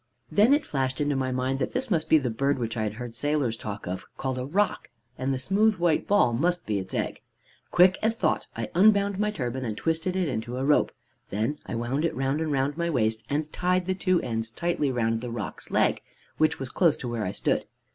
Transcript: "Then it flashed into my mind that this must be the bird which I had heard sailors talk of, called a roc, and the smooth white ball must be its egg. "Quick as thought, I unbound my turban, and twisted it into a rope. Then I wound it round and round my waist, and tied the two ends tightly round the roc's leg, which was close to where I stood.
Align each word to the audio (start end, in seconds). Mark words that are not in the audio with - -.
"Then 0.31 0.51
it 0.51 0.65
flashed 0.65 0.99
into 0.99 1.15
my 1.15 1.31
mind 1.31 1.59
that 1.59 1.73
this 1.73 1.91
must 1.91 2.09
be 2.09 2.17
the 2.17 2.31
bird 2.31 2.57
which 2.57 2.75
I 2.75 2.81
had 2.81 2.93
heard 2.93 3.13
sailors 3.13 3.55
talk 3.55 3.85
of, 3.85 4.03
called 4.17 4.39
a 4.39 4.47
roc, 4.47 4.89
and 5.15 5.31
the 5.31 5.37
smooth 5.37 5.75
white 5.75 6.07
ball 6.07 6.33
must 6.33 6.65
be 6.65 6.79
its 6.79 6.95
egg. 6.95 7.21
"Quick 7.69 7.99
as 8.01 8.15
thought, 8.15 8.47
I 8.57 8.71
unbound 8.73 9.19
my 9.19 9.29
turban, 9.29 9.63
and 9.63 9.77
twisted 9.77 10.15
it 10.15 10.27
into 10.27 10.57
a 10.57 10.65
rope. 10.65 10.91
Then 11.29 11.59
I 11.67 11.75
wound 11.75 12.03
it 12.03 12.15
round 12.15 12.41
and 12.41 12.51
round 12.51 12.77
my 12.77 12.89
waist, 12.89 13.23
and 13.29 13.53
tied 13.53 13.85
the 13.85 13.93
two 13.93 14.19
ends 14.21 14.49
tightly 14.49 14.91
round 14.91 15.21
the 15.21 15.29
roc's 15.29 15.69
leg, 15.69 16.01
which 16.39 16.57
was 16.57 16.69
close 16.69 16.97
to 16.97 17.07
where 17.07 17.23
I 17.23 17.31
stood. 17.31 17.67